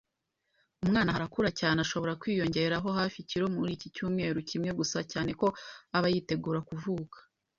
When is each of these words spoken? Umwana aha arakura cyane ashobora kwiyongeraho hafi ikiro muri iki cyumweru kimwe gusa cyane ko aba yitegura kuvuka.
Umwana 0.83 1.09
aha 1.11 1.17
arakura 1.19 1.49
cyane 1.59 1.77
ashobora 1.85 2.17
kwiyongeraho 2.21 2.87
hafi 2.99 3.17
ikiro 3.19 3.45
muri 3.55 3.71
iki 3.77 3.87
cyumweru 3.95 4.37
kimwe 4.49 4.69
gusa 4.79 4.97
cyane 5.11 5.31
ko 5.39 5.47
aba 5.97 6.07
yitegura 6.13 6.59
kuvuka. 6.69 7.17